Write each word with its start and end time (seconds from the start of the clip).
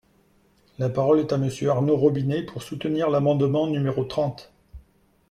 La 0.79 0.89
parole 0.89 1.19
est 1.19 1.31
à 1.31 1.37
Monsieur 1.37 1.69
Arnaud 1.69 1.95
Robinet, 1.95 2.41
pour 2.41 2.63
soutenir 2.63 3.11
l’amendement 3.11 3.67
numéro 3.67 4.03
trente. 4.03 4.51